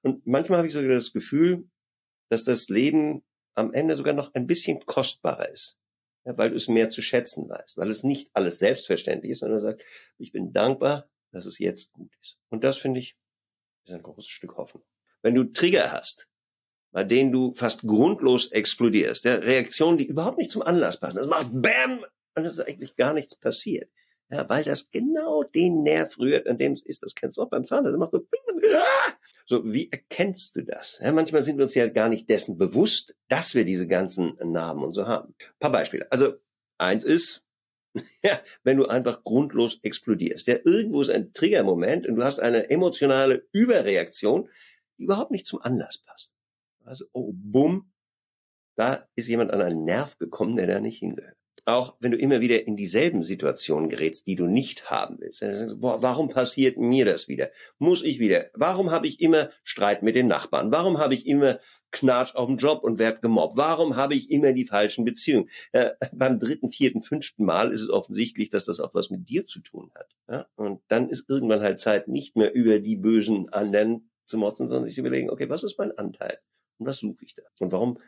Und 0.03 0.27
manchmal 0.27 0.59
habe 0.59 0.69
ich 0.69 0.75
sogar 0.75 0.91
das 0.91 1.15
Gefühl, 1.15 1.67
dass 2.29 2.45
das 2.45 2.69
Leben 2.69 3.25
am 3.59 3.73
Ende 3.73 3.97
sogar 3.97 4.15
noch 4.15 4.33
ein 4.35 4.47
bisschen 4.47 4.85
kostbarer 4.87 5.51
ist. 5.51 5.79
Ja, 6.25 6.37
weil 6.39 6.51
du 6.51 6.57
es 6.57 6.69
mehr 6.69 6.91
zu 6.91 7.03
schätzen 7.03 7.49
weißt, 7.49 7.77
weil 7.77 7.91
es 7.91 8.03
nicht 8.03 8.31
alles 8.35 8.59
selbstverständlich 8.59 9.33
ist, 9.33 9.41
sondern 9.41 9.59
du 9.59 9.65
sagst, 9.65 9.87
ich 10.19 10.33
bin 10.33 10.53
dankbar, 10.53 11.09
dass 11.33 11.47
es 11.47 11.59
jetzt 11.59 11.93
gut 11.93 12.13
ist. 12.23 12.39
Und 12.51 12.65
das 12.65 12.79
finde 12.79 13.01
ich, 13.01 13.17
ist 13.85 13.95
ein 13.95 14.03
großes 14.03 14.29
Stück 14.29 14.57
Hoffnung. 14.57 14.85
Wenn 15.23 15.35
du 15.35 15.45
Trigger 15.45 15.93
hast, 15.93 16.29
bei 16.91 17.05
denen 17.05 17.33
du 17.33 17.53
fast 17.53 17.83
grundlos 17.83 18.51
explodierst, 18.53 19.25
der 19.25 19.43
Reaktionen, 19.43 19.99
die 19.99 20.07
überhaupt 20.07 20.39
nicht 20.39 20.51
zum 20.51 20.63
Anlass 20.63 21.01
passen, 21.01 21.17
das 21.17 21.27
macht 21.27 21.49
BAM 21.53 22.05
und 22.35 22.45
es 22.45 22.59
ist 22.59 22.67
eigentlich 22.67 22.97
gar 22.97 23.15
nichts 23.15 23.35
passiert. 23.35 23.91
Ja, 24.31 24.47
weil 24.49 24.63
das 24.63 24.91
genau 24.91 25.43
den 25.43 25.83
Nerv 25.83 26.19
rührt, 26.19 26.47
an 26.49 26.59
dem 26.59 26.73
es 26.73 26.83
ist. 26.83 27.03
Das 27.03 27.15
kennst 27.15 27.39
du 27.39 27.43
auch 27.43 27.49
beim 27.49 27.65
Zahnarzt. 27.65 27.95
Das 27.95 27.99
macht 27.99 28.13
so, 28.13 28.27
so, 29.47 29.73
wie 29.73 29.91
erkennst 29.91 30.55
du 30.57 30.65
das? 30.65 30.99
Ja, 31.03 31.13
manchmal 31.13 31.41
sind 31.41 31.57
wir 31.57 31.65
uns 31.65 31.75
ja 31.75 31.89
gar 31.89 32.11
nicht 32.11 32.29
dessen 32.29 32.59
bewusst, 32.59 33.15
dass 33.29 33.55
wir 33.55 33.65
diese 33.65 33.87
ganzen 33.87 34.37
Narben 34.45 34.83
und 34.85 34.93
so 34.93 35.07
haben. 35.07 35.35
Ein 35.39 35.59
paar 35.59 35.73
Beispiele. 35.73 36.13
Also, 36.13 36.35
eins 36.77 37.05
ist, 37.05 37.43
ja, 38.23 38.39
wenn 38.65 38.77
du 38.77 38.87
einfach 38.87 39.25
grundlos 39.25 39.79
explodierst. 39.83 40.47
Ja, 40.47 40.59
irgendwo 40.63 41.01
ist 41.01 41.11
ein 41.11 41.33
Triggermoment 41.33 42.07
und 42.07 42.17
du 42.17 42.23
hast 42.23 42.39
eine 42.39 42.69
emotionale 42.69 43.49
Überreaktion, 43.53 44.51
die 44.99 45.05
überhaupt 45.05 45.31
nicht 45.31 45.47
zum 45.47 45.63
Anlass 45.63 45.99
passt. 46.05 46.35
Also, 46.85 47.07
oh, 47.13 47.33
bumm, 47.33 47.91
da 48.77 49.09
ist 49.15 49.29
jemand 49.29 49.53
an 49.53 49.63
einen 49.63 49.85
Nerv 49.85 50.19
gekommen, 50.19 50.57
der 50.57 50.67
da 50.67 50.81
nicht 50.81 50.99
hingehört 50.99 51.38
auch 51.67 51.97
wenn 52.01 52.13
du 52.13 52.19
immer 52.19 52.41
wieder 52.41 52.67
in 52.67 52.77
dieselben 52.77 53.23
Situationen 53.23 53.89
gerätst, 53.89 54.27
die 54.27 54.37
du 54.37 54.47
nicht 54.47 54.91
haben 54.91 55.17
willst. 55.21 55.43
Du, 55.43 55.79
boah, 55.79 56.03
warum 56.03 56.29
passiert 56.29 56.77
mir 56.77 57.05
das 57.05 57.29
wieder? 57.29 57.51
Muss 57.79 58.03
ich 58.03 58.19
wieder? 58.19 58.47
Warum 58.55 58.91
habe 58.91 59.07
ich 59.07 59.21
immer 59.21 59.51
Streit 59.65 60.03
mit 60.03 60.15
den 60.15 60.27
Nachbarn? 60.27 60.73
Warum 60.73 60.99
habe 60.99 61.15
ich 61.15 61.27
immer 61.27 61.59
Knatsch 61.91 62.35
auf 62.35 62.49
dem 62.49 62.59
Job 62.59 62.83
und 62.85 62.99
werd 62.99 63.23
gemobbt? 63.23 63.57
Warum 63.57 63.97
habe 63.97 64.15
ich 64.15 64.31
immer 64.31 64.53
die 64.53 64.67
falschen 64.67 65.05
Beziehungen? 65.05 65.49
Äh, 65.73 65.91
beim 66.13 66.39
dritten, 66.39 66.71
vierten, 66.71 67.03
fünften 67.03 67.45
Mal 67.45 67.73
ist 67.73 67.83
es 67.83 67.91
offensichtlich, 67.91 68.51
dass 68.51 68.67
das 68.67 68.81
auch 68.81 68.95
was 68.95 69.11
mit 69.11 69.29
dir 69.29 69.47
zu 69.47 69.61
tun 69.61 69.91
hat. 69.95 70.09
Ja? 70.29 70.47
Und 70.57 70.83
dann 70.89 71.09
ist 71.09 71.29
irgendwann 71.29 71.61
halt 71.61 71.79
Zeit, 71.79 72.09
nicht 72.09 72.37
mehr 72.37 72.55
über 72.55 72.79
die 72.81 72.97
bösen 72.97 73.49
anderen 73.51 74.11
zu 74.25 74.37
motzen, 74.37 74.69
sondern 74.69 74.85
sich 74.85 74.95
zu 74.95 75.01
überlegen, 75.01 75.31
okay, 75.31 75.49
was 75.49 75.65
ist 75.65 75.79
mein 75.79 75.97
Anteil? 75.97 76.39
Und 76.79 76.87
was 76.87 76.99
suche 76.99 77.25
ich 77.25 77.35
da? 77.35 77.43
Und 77.59 77.73
warum 77.73 77.99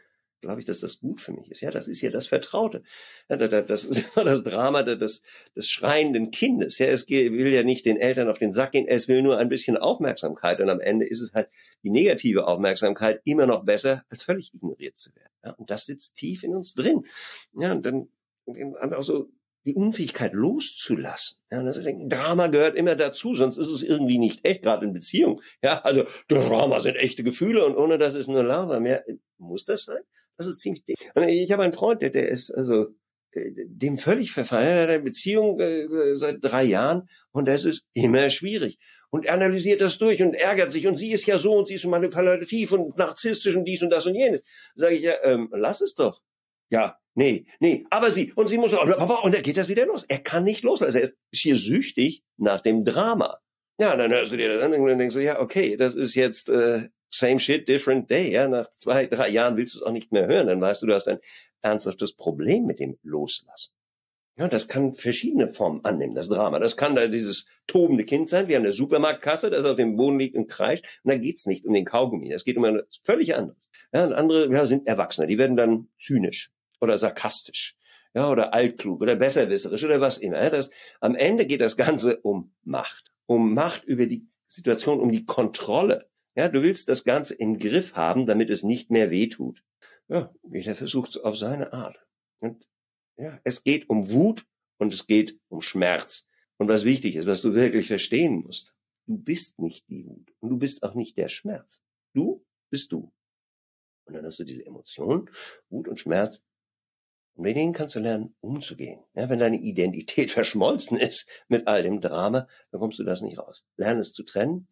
glaube 0.40 0.60
ich, 0.60 0.66
dass 0.66 0.80
das 0.80 1.00
gut 1.00 1.20
für 1.20 1.32
mich 1.32 1.50
ist. 1.50 1.60
Ja, 1.60 1.70
das 1.70 1.88
ist 1.88 2.00
ja 2.00 2.10
das 2.10 2.26
Vertraute. 2.26 2.82
Ja, 3.28 3.36
das 3.36 3.84
ist 3.84 4.04
das 4.16 4.42
Drama 4.42 4.82
des, 4.82 5.22
des 5.54 5.68
schreienden 5.68 6.30
Kindes. 6.30 6.78
Ja, 6.78 6.86
es 6.86 7.08
will 7.08 7.52
ja 7.52 7.62
nicht 7.62 7.86
den 7.86 7.96
Eltern 7.96 8.28
auf 8.28 8.38
den 8.38 8.52
Sack 8.52 8.72
gehen, 8.72 8.86
es 8.88 9.08
will 9.08 9.22
nur 9.22 9.38
ein 9.38 9.48
bisschen 9.48 9.76
Aufmerksamkeit. 9.76 10.60
Und 10.60 10.70
am 10.70 10.80
Ende 10.80 11.06
ist 11.06 11.20
es 11.20 11.32
halt 11.32 11.48
die 11.82 11.90
negative 11.90 12.46
Aufmerksamkeit 12.46 13.20
immer 13.24 13.46
noch 13.46 13.64
besser, 13.64 14.04
als 14.08 14.22
völlig 14.22 14.54
ignoriert 14.54 14.96
zu 14.96 15.14
werden. 15.14 15.32
Ja, 15.44 15.52
und 15.52 15.70
das 15.70 15.86
sitzt 15.86 16.16
tief 16.16 16.42
in 16.42 16.54
uns 16.54 16.74
drin. 16.74 17.04
Ja, 17.54 17.72
und 17.72 17.84
dann 17.84 18.08
auch 18.92 19.02
so 19.02 19.30
die 19.66 19.74
Unfähigkeit 19.74 20.32
loszulassen. 20.32 21.38
Ja, 21.50 21.60
und 21.60 21.66
also 21.66 21.82
denken, 21.82 22.08
Drama 22.08 22.46
gehört 22.46 22.76
immer 22.76 22.96
dazu, 22.96 23.34
sonst 23.34 23.58
ist 23.58 23.68
es 23.68 23.82
irgendwie 23.82 24.18
nicht 24.18 24.44
echt, 24.46 24.62
gerade 24.62 24.86
in 24.86 24.92
Beziehungen. 24.92 25.40
Ja, 25.62 25.82
also 25.82 26.04
Drama 26.28 26.80
sind 26.80 26.96
echte 26.96 27.22
Gefühle 27.22 27.64
und 27.64 27.76
ohne 27.76 27.98
das 27.98 28.14
ist 28.14 28.28
nur 28.28 28.42
Lava. 28.42 28.80
Mehr 28.80 29.04
muss 29.38 29.64
das 29.64 29.84
sein? 29.84 30.02
Das 30.40 30.46
ist 30.46 30.60
ziemlich 30.60 30.82
dick. 30.86 31.10
Und 31.14 31.24
ich 31.24 31.52
habe 31.52 31.64
einen 31.64 31.74
Freund, 31.74 32.00
der, 32.00 32.08
der 32.08 32.30
ist 32.30 32.50
also 32.50 32.86
äh, 33.32 33.50
dem 33.66 33.98
völlig 33.98 34.32
verfallen. 34.32 34.68
Er 34.68 34.82
hat 34.84 34.88
eine 34.88 35.02
Beziehung 35.02 35.60
äh, 35.60 36.16
seit 36.16 36.38
drei 36.40 36.64
Jahren 36.64 37.10
und 37.30 37.46
das 37.46 37.66
ist 37.66 37.88
immer 37.92 38.30
schwierig. 38.30 38.78
Und 39.10 39.26
er 39.26 39.34
analysiert 39.34 39.82
das 39.82 39.98
durch 39.98 40.22
und 40.22 40.32
ärgert 40.32 40.72
sich 40.72 40.86
und 40.86 40.96
sie 40.96 41.12
ist 41.12 41.26
ja 41.26 41.36
so 41.36 41.52
und 41.58 41.68
sie 41.68 41.74
ist 41.74 41.84
manipulativ 41.84 42.72
und 42.72 42.96
narzisstisch 42.96 43.54
und 43.54 43.66
dies 43.66 43.82
und 43.82 43.90
das 43.90 44.06
und 44.06 44.14
jenes. 44.14 44.40
Sage 44.76 44.94
ich 44.94 45.02
ja, 45.02 45.12
ähm, 45.24 45.50
lass 45.52 45.82
es 45.82 45.94
doch. 45.94 46.22
Ja, 46.70 46.96
nee, 47.14 47.44
nee, 47.58 47.84
aber 47.90 48.10
sie 48.10 48.32
und 48.32 48.48
sie 48.48 48.56
muss 48.56 48.72
und 48.72 49.34
dann 49.34 49.42
geht 49.42 49.58
das 49.58 49.68
wieder 49.68 49.84
los. 49.84 50.06
Er 50.08 50.20
kann 50.20 50.44
nicht 50.44 50.62
los, 50.62 50.80
also 50.80 50.96
er 50.96 51.04
ist 51.04 51.18
schier 51.34 51.56
süchtig 51.56 52.22
nach 52.38 52.62
dem 52.62 52.86
Drama. 52.86 53.40
Ja, 53.80 53.96
dann 53.96 54.10
hörst 54.10 54.30
du 54.30 54.36
dir 54.36 54.52
das 54.52 54.62
an 54.62 54.74
und 54.74 54.86
dann 54.86 54.98
denkst 54.98 55.14
du, 55.14 55.22
ja, 55.22 55.40
okay, 55.40 55.74
das 55.74 55.94
ist 55.94 56.14
jetzt 56.14 56.50
äh, 56.50 56.90
same 57.08 57.40
shit, 57.40 57.66
different 57.66 58.10
day. 58.10 58.30
Ja, 58.30 58.46
nach 58.46 58.70
zwei, 58.72 59.06
drei 59.06 59.30
Jahren 59.30 59.56
willst 59.56 59.74
du 59.74 59.78
es 59.78 59.82
auch 59.82 59.92
nicht 59.92 60.12
mehr 60.12 60.26
hören. 60.26 60.48
Dann 60.48 60.60
weißt 60.60 60.82
du, 60.82 60.86
du 60.86 60.92
hast 60.92 61.08
ein 61.08 61.18
ernsthaftes 61.62 62.14
Problem 62.14 62.66
mit 62.66 62.78
dem 62.78 62.98
Loslassen. 63.02 63.72
Ja, 64.36 64.48
das 64.48 64.68
kann 64.68 64.92
verschiedene 64.92 65.48
Formen 65.48 65.82
annehmen, 65.82 66.14
das 66.14 66.28
Drama. 66.28 66.58
Das 66.58 66.76
kann 66.76 66.94
da 66.94 67.06
dieses 67.06 67.46
tobende 67.66 68.04
Kind 68.04 68.28
sein. 68.28 68.48
Wir 68.48 68.56
haben 68.56 68.64
eine 68.64 68.74
Supermarktkasse, 68.74 69.48
das 69.48 69.64
auf 69.64 69.76
dem 69.76 69.96
Boden 69.96 70.18
liegt 70.18 70.36
und 70.36 70.46
kreischt. 70.46 70.84
Und 71.02 71.12
da 71.12 71.16
geht's 71.16 71.46
nicht 71.46 71.64
um 71.64 71.72
den 71.72 71.86
Kaugummi. 71.86 72.30
Es 72.30 72.44
geht 72.44 72.58
um 72.58 72.66
etwas 72.66 73.00
völlig 73.02 73.34
anderes. 73.34 73.70
Ja, 73.94 74.04
und 74.04 74.12
andere 74.12 74.52
ja, 74.52 74.66
sind 74.66 74.86
Erwachsene. 74.86 75.26
Die 75.26 75.38
werden 75.38 75.56
dann 75.56 75.88
zynisch 75.98 76.50
oder 76.82 76.98
sarkastisch. 76.98 77.76
Ja, 78.14 78.28
oder 78.28 78.52
altklug 78.52 79.00
oder 79.00 79.16
besserwisserisch 79.16 79.84
oder 79.84 80.02
was 80.02 80.18
immer. 80.18 80.42
Ja, 80.42 80.50
das, 80.50 80.70
am 81.00 81.14
Ende 81.14 81.46
geht 81.46 81.62
das 81.62 81.78
Ganze 81.78 82.18
um 82.20 82.52
Macht. 82.62 83.10
Um 83.30 83.54
Macht 83.54 83.84
über 83.84 84.06
die 84.06 84.28
Situation, 84.48 84.98
um 84.98 85.12
die 85.12 85.24
Kontrolle. 85.24 86.10
Ja, 86.34 86.48
du 86.48 86.62
willst 86.64 86.88
das 86.88 87.04
Ganze 87.04 87.34
im 87.34 87.60
Griff 87.60 87.94
haben, 87.94 88.26
damit 88.26 88.50
es 88.50 88.64
nicht 88.64 88.90
mehr 88.90 89.12
wehtut. 89.12 89.62
Ja, 90.08 90.34
jeder 90.52 90.74
versucht 90.74 91.10
es 91.10 91.16
auf 91.16 91.38
seine 91.38 91.72
Art. 91.72 92.04
Und 92.40 92.66
ja, 93.16 93.40
es 93.44 93.62
geht 93.62 93.88
um 93.88 94.10
Wut 94.10 94.48
und 94.78 94.92
es 94.92 95.06
geht 95.06 95.38
um 95.48 95.62
Schmerz. 95.62 96.26
Und 96.58 96.66
was 96.66 96.82
wichtig 96.82 97.14
ist, 97.14 97.28
was 97.28 97.40
du 97.40 97.54
wirklich 97.54 97.86
verstehen 97.86 98.42
musst, 98.42 98.74
du 99.06 99.16
bist 99.16 99.60
nicht 99.60 99.88
die 99.88 100.04
Wut 100.04 100.34
und 100.40 100.50
du 100.50 100.58
bist 100.58 100.82
auch 100.82 100.94
nicht 100.94 101.16
der 101.16 101.28
Schmerz. 101.28 101.84
Du 102.12 102.44
bist 102.68 102.90
du. 102.90 103.12
Und 104.06 104.14
dann 104.14 104.26
hast 104.26 104.40
du 104.40 104.44
diese 104.44 104.66
Emotionen, 104.66 105.30
Wut 105.68 105.86
und 105.86 106.00
Schmerz. 106.00 106.42
Und 107.40 107.44
mit 107.44 107.56
denen 107.56 107.72
kannst 107.72 107.94
du 107.94 108.00
lernen, 108.00 108.34
umzugehen. 108.40 109.02
Ja, 109.14 109.30
wenn 109.30 109.38
deine 109.38 109.56
Identität 109.56 110.30
verschmolzen 110.30 110.98
ist 110.98 111.26
mit 111.48 111.66
all 111.66 111.82
dem 111.82 112.02
Drama, 112.02 112.46
dann 112.70 112.80
kommst 112.82 112.98
du 112.98 113.02
das 113.02 113.22
nicht 113.22 113.38
raus. 113.38 113.64
Lerne 113.78 114.00
es 114.00 114.12
zu 114.12 114.24
trennen. 114.24 114.68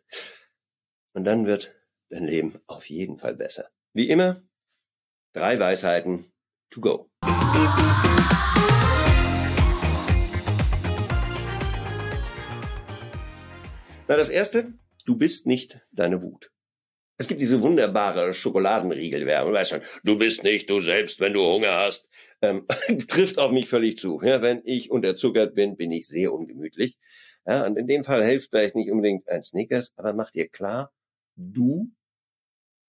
Und 1.14 1.24
dann 1.24 1.46
wird 1.46 1.74
dein 2.10 2.24
Leben 2.24 2.60
auf 2.66 2.90
jeden 2.90 3.16
Fall 3.16 3.36
besser. 3.36 3.70
Wie 3.94 4.10
immer, 4.10 4.42
drei 5.32 5.58
Weisheiten 5.58 6.30
to 6.68 6.82
go. 6.82 7.10
Na, 14.06 14.16
das 14.18 14.28
erste, 14.28 14.74
du 15.06 15.16
bist 15.16 15.46
nicht 15.46 15.80
deine 15.90 16.22
Wut. 16.22 16.50
Es 17.20 17.26
gibt 17.26 17.40
diese 17.40 17.62
wunderbare 17.62 18.32
Schokoladenriegelwerbung, 18.32 19.52
weißt 19.52 19.70
schon, 19.70 19.82
du 20.04 20.16
bist 20.16 20.44
nicht 20.44 20.70
du 20.70 20.80
selbst, 20.80 21.18
wenn 21.18 21.32
du 21.32 21.40
Hunger 21.40 21.72
hast. 21.72 22.08
Ähm, 22.40 22.66
trifft 23.08 23.38
auf 23.38 23.50
mich 23.50 23.68
völlig 23.68 23.98
zu. 23.98 24.20
Ja, 24.22 24.42
wenn 24.42 24.62
ich 24.64 24.90
unterzuckert 24.90 25.54
bin, 25.54 25.76
bin 25.76 25.90
ich 25.90 26.06
sehr 26.06 26.32
ungemütlich. 26.32 26.98
Ja, 27.46 27.66
und 27.66 27.76
in 27.76 27.86
dem 27.86 28.04
Fall 28.04 28.24
hilft 28.24 28.50
vielleicht 28.50 28.76
nicht 28.76 28.90
unbedingt 28.90 29.28
ein 29.28 29.42
Snickers, 29.42 29.92
aber 29.96 30.12
mach 30.12 30.30
dir 30.30 30.48
klar, 30.48 30.92
du 31.36 31.90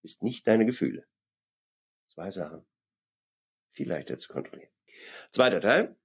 bist 0.01 0.21
nicht 0.21 0.47
deine 0.47 0.65
Gefühle. 0.65 1.05
Zwei 2.13 2.31
Sachen. 2.31 2.65
Viel 3.71 3.87
leichter 3.87 4.17
zu 4.17 4.33
kontrollieren. 4.33 4.71
Zweiter 5.31 5.61
Teil, 5.61 5.95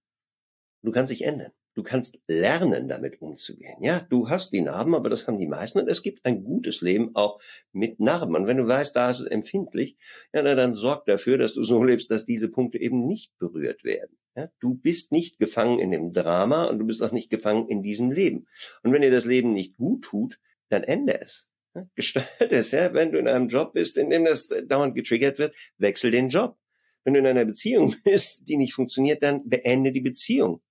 du 0.83 0.93
kannst 0.93 1.11
dich 1.11 1.23
ändern. 1.23 1.53
Du 1.75 1.83
kannst 1.83 2.19
lernen, 2.29 2.89
damit 2.89 3.21
umzugehen. 3.21 3.83
Ja, 3.83 4.01
du 4.01 4.29
hast 4.29 4.53
die 4.53 4.61
Narben, 4.61 4.95
aber 4.95 5.11
das 5.11 5.27
haben 5.27 5.39
die 5.39 5.49
meisten. 5.49 5.81
Und 5.81 5.89
es 5.89 6.03
gibt 6.03 6.25
ein 6.25 6.45
gutes 6.45 6.81
Leben 6.83 7.11
auch 7.15 7.41
mit 7.73 7.99
Narben. 7.99 8.37
Und 8.37 8.47
wenn 8.47 8.59
du 8.59 8.69
weißt, 8.69 8.95
da 8.95 9.11
ist 9.11 9.21
es 9.21 9.27
empfindlich, 9.27 9.97
ja, 10.33 10.43
dann 10.43 10.75
sorg 10.75 11.05
dafür, 11.07 11.37
dass 11.37 11.55
du 11.55 11.65
so 11.65 11.83
lebst, 11.83 12.11
dass 12.13 12.25
diese 12.25 12.49
Punkte 12.49 12.79
eben 12.79 13.07
nicht 13.07 13.37
berührt 13.39 13.83
werden. 13.83 14.17
Ja, 14.37 14.51
du 14.61 14.75
bist 14.75 15.13
nicht 15.13 15.39
gefangen 15.39 15.79
in 15.79 15.91
dem 15.91 16.13
Drama 16.13 16.65
und 16.67 16.79
du 16.79 16.87
bist 16.87 17.03
auch 17.03 17.13
nicht 17.13 17.31
gefangen 17.31 17.69
in 17.69 17.83
diesem 17.83 18.11
Leben. 18.11 18.47
Und 18.83 18.93
wenn 18.93 19.03
dir 19.03 19.11
das 19.11 19.27
Leben 19.27 19.53
nicht 19.53 19.77
gut 19.77 20.03
tut, 20.03 20.39
dann 20.69 20.85
ändere 20.85 21.23
es. 21.23 21.47
Ja, 21.75 21.87
gestalte 21.95 22.57
es, 22.57 22.71
ja. 22.71 22.93
Wenn 22.95 23.13
du 23.13 23.19
in 23.19 23.29
einem 23.29 23.49
Job 23.49 23.73
bist, 23.75 23.97
in 23.97 24.11
dem 24.11 24.25
das 24.25 24.49
dauernd 24.49 24.95
getriggert 24.95 25.39
wird, 25.39 25.55
wechsel 25.79 26.11
den 26.11 26.29
Job. 26.29 26.57
Wenn 27.05 27.15
du 27.15 27.21
in 27.21 27.27
einer 27.27 27.45
Beziehung 27.45 27.95
bist, 28.05 28.49
die 28.49 28.57
nicht 28.57 28.75
funktioniert, 28.75 29.23
dann 29.23 29.49
beende 29.49 29.93
die 29.93 30.01
Beziehung. 30.01 30.63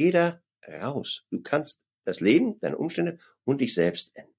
Geh 0.00 0.12
da 0.12 0.42
raus. 0.66 1.26
Du 1.28 1.42
kannst 1.42 1.82
das 2.06 2.20
Leben, 2.20 2.58
deine 2.60 2.78
Umstände 2.78 3.18
und 3.44 3.60
dich 3.60 3.74
selbst 3.74 4.16
ändern. 4.16 4.34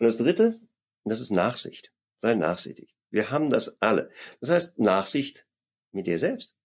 Und 0.00 0.06
das 0.06 0.16
dritte, 0.16 0.60
das 1.04 1.20
ist 1.20 1.30
Nachsicht. 1.30 1.92
Sei 2.18 2.34
nachsichtig. 2.34 2.96
Wir 3.10 3.30
haben 3.30 3.48
das 3.48 3.80
alle. 3.80 4.10
Das 4.40 4.50
heißt, 4.50 4.80
Nachsicht 4.80 5.46
mit 5.92 6.08
dir 6.08 6.18
selbst. 6.18 6.56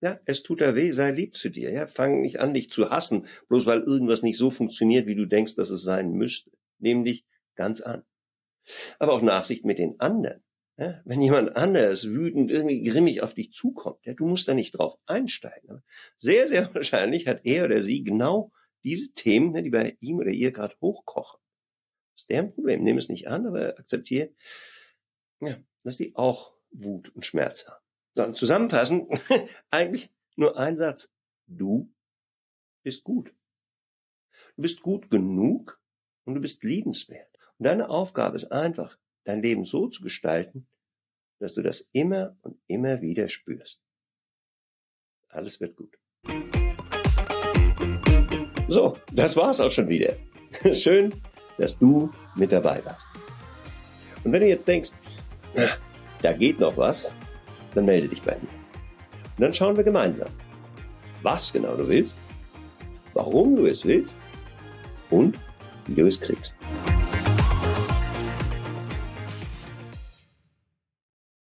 Ja, 0.00 0.18
es 0.24 0.42
tut 0.42 0.62
da 0.62 0.74
weh, 0.74 0.92
sei 0.92 1.10
lieb 1.10 1.36
zu 1.36 1.50
dir. 1.50 1.70
Ja, 1.70 1.86
fang 1.86 2.22
nicht 2.22 2.40
an, 2.40 2.54
dich 2.54 2.70
zu 2.70 2.88
hassen, 2.88 3.26
bloß 3.50 3.66
weil 3.66 3.82
irgendwas 3.82 4.22
nicht 4.22 4.38
so 4.38 4.48
funktioniert, 4.48 5.06
wie 5.06 5.14
du 5.14 5.26
denkst, 5.26 5.56
dass 5.56 5.68
es 5.68 5.82
sein 5.82 6.12
müsste. 6.12 6.50
Nimm 6.78 7.04
dich 7.04 7.26
ganz 7.56 7.82
an. 7.82 8.04
Aber 8.98 9.12
auch 9.12 9.20
Nachsicht 9.20 9.66
mit 9.66 9.78
den 9.78 10.00
anderen. 10.00 10.42
Ja, 10.80 11.02
wenn 11.04 11.20
jemand 11.20 11.56
anders 11.56 12.08
wütend, 12.08 12.50
irgendwie 12.50 12.82
grimmig 12.82 13.22
auf 13.22 13.34
dich 13.34 13.52
zukommt, 13.52 14.06
ja, 14.06 14.14
du 14.14 14.26
musst 14.26 14.48
da 14.48 14.54
nicht 14.54 14.78
drauf 14.78 14.96
einsteigen. 15.04 15.82
Sehr, 16.16 16.48
sehr 16.48 16.74
wahrscheinlich 16.74 17.26
hat 17.26 17.42
er 17.44 17.66
oder 17.66 17.82
sie 17.82 18.02
genau 18.02 18.50
diese 18.82 19.12
Themen, 19.12 19.52
ne, 19.52 19.62
die 19.62 19.68
bei 19.68 19.98
ihm 20.00 20.16
oder 20.16 20.30
ihr 20.30 20.52
gerade 20.52 20.74
hochkochen. 20.80 21.38
Das 22.14 22.22
ist 22.22 22.30
deren 22.30 22.54
Problem. 22.54 22.82
Nimm 22.82 22.96
es 22.96 23.10
nicht 23.10 23.28
an, 23.28 23.46
aber 23.46 23.78
akzeptiere, 23.78 24.30
ja, 25.40 25.58
dass 25.84 25.98
sie 25.98 26.16
auch 26.16 26.54
Wut 26.70 27.14
und 27.14 27.26
Schmerz 27.26 27.66
haben. 27.66 27.84
Dann 28.14 28.34
zusammenfassen, 28.34 29.06
eigentlich 29.70 30.10
nur 30.36 30.56
ein 30.56 30.78
Satz. 30.78 31.12
Du 31.46 31.92
bist 32.82 33.04
gut. 33.04 33.34
Du 34.56 34.62
bist 34.62 34.80
gut 34.80 35.10
genug 35.10 35.78
und 36.24 36.36
du 36.36 36.40
bist 36.40 36.64
liebenswert. 36.64 37.38
Und 37.58 37.66
deine 37.66 37.90
Aufgabe 37.90 38.36
ist 38.36 38.50
einfach, 38.50 38.96
dein 39.24 39.42
Leben 39.42 39.64
so 39.64 39.88
zu 39.88 40.02
gestalten, 40.02 40.66
dass 41.38 41.54
du 41.54 41.62
das 41.62 41.88
immer 41.92 42.36
und 42.42 42.58
immer 42.66 43.00
wieder 43.00 43.28
spürst. 43.28 43.82
Alles 45.28 45.60
wird 45.60 45.76
gut. 45.76 45.98
So, 48.68 48.96
das 49.12 49.36
war's 49.36 49.60
auch 49.60 49.70
schon 49.70 49.88
wieder. 49.88 50.14
Schön, 50.72 51.12
dass 51.58 51.78
du 51.78 52.12
mit 52.36 52.52
dabei 52.52 52.84
warst. 52.84 53.06
Und 54.24 54.32
wenn 54.32 54.42
du 54.42 54.48
jetzt 54.48 54.68
denkst, 54.68 54.92
da 56.22 56.32
geht 56.32 56.60
noch 56.60 56.76
was, 56.76 57.12
dann 57.74 57.84
melde 57.86 58.08
dich 58.08 58.22
bei 58.22 58.36
mir. 58.36 58.48
Und 59.36 59.40
dann 59.40 59.54
schauen 59.54 59.76
wir 59.76 59.84
gemeinsam, 59.84 60.28
was 61.22 61.52
genau 61.52 61.76
du 61.76 61.88
willst, 61.88 62.16
warum 63.14 63.56
du 63.56 63.66
es 63.66 63.84
willst 63.84 64.16
und 65.10 65.38
wie 65.86 65.94
du 65.94 66.06
es 66.06 66.20
kriegst. 66.20 66.54